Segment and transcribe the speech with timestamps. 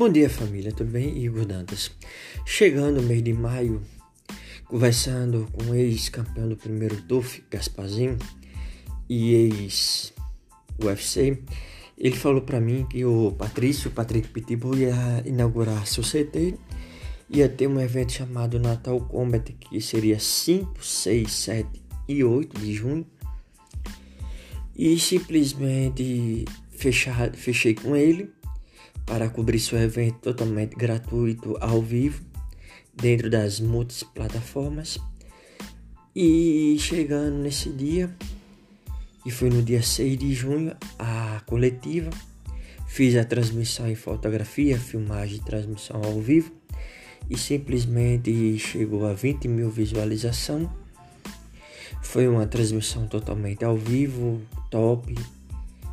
[0.00, 1.22] Bom dia família, tudo bem?
[1.22, 1.90] Igor Dantas.
[2.46, 3.82] Chegando o mês de maio,
[4.64, 8.16] conversando com o ex-campeão do primeiro TUF, Gasparzinho,
[9.10, 11.42] e ex-UFC,
[11.98, 16.54] ele falou para mim que o Patrício, Patrick Pitbull, ia inaugurar seu CT,
[17.28, 21.68] ia ter um evento chamado Natal Combat, que seria 5, 6, 7
[22.08, 23.06] e 8 de junho,
[24.74, 28.39] e simplesmente fechar, fechei com ele
[29.10, 32.22] para cobrir seu evento totalmente gratuito ao vivo
[32.94, 35.00] dentro das multiplataformas.
[36.14, 38.08] E chegando nesse dia,
[39.24, 42.08] que foi no dia 6 de junho, a coletiva,
[42.86, 46.52] fiz a transmissão em fotografia, filmagem e transmissão ao vivo
[47.28, 50.68] e simplesmente chegou a 20 mil visualizações.
[52.00, 55.12] Foi uma transmissão totalmente ao vivo, top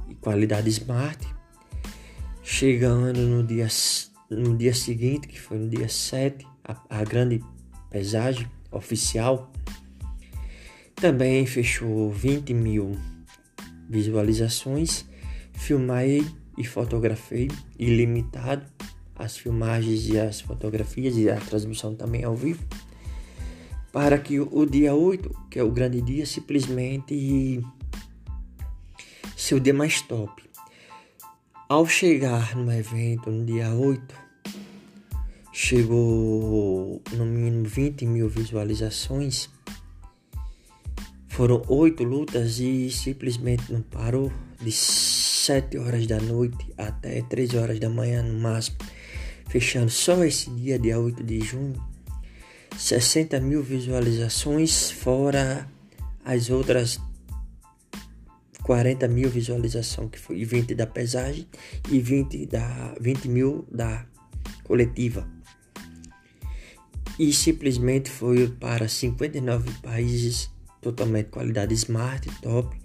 [0.08, 1.37] e qualidade smart.
[2.60, 3.68] Chegando no dia,
[4.32, 7.40] no dia seguinte, que foi no dia 7, a, a grande
[7.92, 9.54] pesagem oficial,
[10.96, 12.98] também fechou 20 mil
[13.88, 15.06] visualizações.
[15.54, 16.26] Filmei
[16.58, 17.48] e fotografei
[17.78, 18.66] ilimitado
[19.16, 22.66] as filmagens e as fotografias e a transmissão também ao vivo.
[23.92, 27.64] Para que o dia 8, que é o grande dia, simplesmente
[29.36, 30.47] seu dia mais top.
[31.70, 34.16] Ao chegar no evento no dia 8,
[35.52, 39.50] chegou no mínimo 20 mil visualizações.
[41.28, 47.80] Foram oito lutas e simplesmente não parou de 7 horas da noite até 3 horas
[47.82, 48.78] da manhã no máximo,
[49.50, 51.84] fechando só esse dia, dia 8 de junho,
[52.78, 55.68] 60 mil visualizações, fora
[56.24, 56.98] as outras
[58.68, 61.48] 40 mil visualizações, que foi 20 da pesagem
[61.90, 64.06] e 20, da, 20 mil da
[64.66, 65.26] coletiva.
[67.18, 72.78] E simplesmente foi para 59 países, totalmente qualidade smart, top.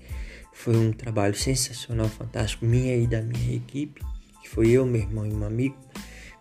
[0.53, 4.01] Foi um trabalho sensacional, fantástico, minha e da minha equipe,
[4.41, 5.77] que foi eu, meu irmão e um amigo.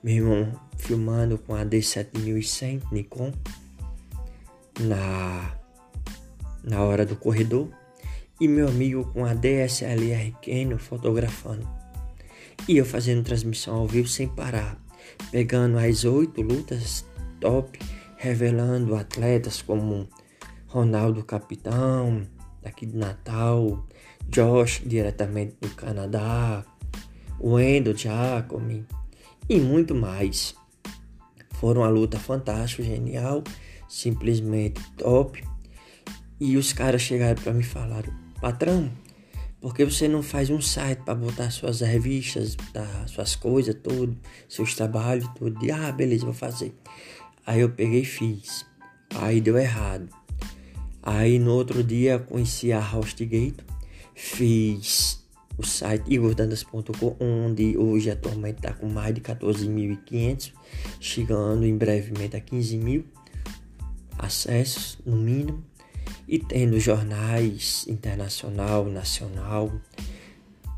[0.04, 3.34] Meu irmão filmando com a D7100 Nikon
[4.80, 5.58] na,
[6.64, 7.81] na hora do corredor
[8.42, 11.70] e meu amigo com a DSLR Canon fotografando.
[12.68, 14.84] E eu fazendo transmissão ao vivo sem parar,
[15.30, 17.06] pegando as oito lutas
[17.40, 17.78] top,
[18.18, 20.10] revelando atletas como
[20.66, 22.24] Ronaldo Capitão,
[22.64, 23.88] daqui de Natal,
[24.28, 26.66] Josh diretamente do Canadá,
[27.40, 28.88] Wendell Giacomi
[29.48, 30.56] e muito mais.
[31.60, 33.44] Foram uma luta fantástica, genial,
[33.88, 35.44] simplesmente top.
[36.40, 38.04] E os caras chegaram para me falar,
[38.42, 38.92] patrão,
[39.62, 44.18] por que você não faz um site para botar suas revistas, tá, suas coisas, tudo,
[44.50, 45.64] seus trabalhos, tudo?
[45.64, 46.76] E, ah, beleza, vou fazer.
[47.46, 48.66] Aí eu peguei e fiz.
[49.16, 50.10] Aí deu errado.
[51.04, 53.58] Aí no outro dia conheci a HostGate,
[54.16, 55.24] fiz
[55.58, 60.54] o site igordandas.com, onde hoje atualmente está com mais de 14.500,
[61.00, 63.06] chegando em brevemente a 15 mil
[64.18, 65.64] acessos no mínimo
[66.28, 69.72] e tendo jornais internacional, nacional,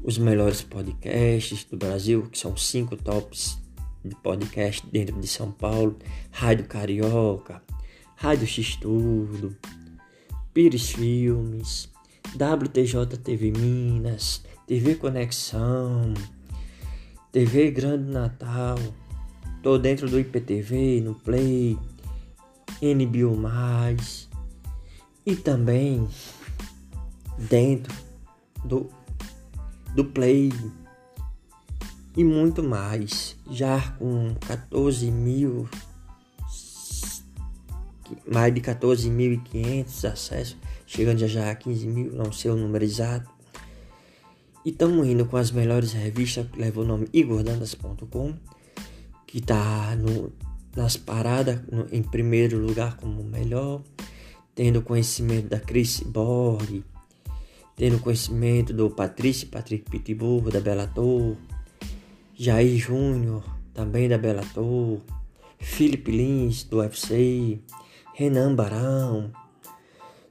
[0.04, 3.58] os melhores podcasts do Brasil, que são cinco tops
[4.04, 5.98] de podcast dentro de São Paulo,
[6.31, 7.62] Rádio Carioca,
[8.16, 9.56] Rádio X Tudo,
[10.54, 11.90] Pires Filmes,
[12.36, 16.14] WTJ TV Minas, TV Conexão,
[17.31, 18.78] TV Grande Natal,
[19.62, 21.78] tô dentro do IPTV, no Play,
[22.81, 23.36] NBio
[25.26, 26.08] e também
[27.38, 27.94] dentro
[28.64, 28.90] do,
[29.96, 30.52] do Play
[32.16, 35.68] e muito mais, já com 14 mil,
[38.32, 43.31] mais de 14.500 acessos, chegando já, já a 15 mil, não sei o número exato.
[44.64, 48.36] E estamos indo com as melhores revistas, que leva o nome igordandas.com,
[49.26, 49.98] que está
[50.76, 51.60] nas paradas
[51.92, 53.81] em primeiro lugar como melhor
[54.56, 56.84] tendo conhecimento da Chris Borg,
[57.76, 61.36] tendo conhecimento do Patrício Patrick Pitbull, da Bellator,
[62.36, 65.00] Jair Júnior, também da Bellator,
[65.60, 67.60] Felipe Lins, do UFC,
[68.14, 69.32] Renan Barão,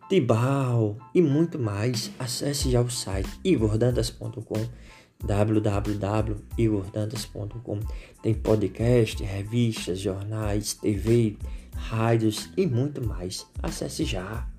[0.08, 2.10] Tibal e muito mais.
[2.18, 4.82] Acesse já o site igordantas.com
[5.24, 7.78] www.igordantas.com
[8.22, 11.36] Tem podcast, revistas, jornais, TV,
[11.92, 13.46] rádios e muito mais.
[13.62, 14.51] Acesse já.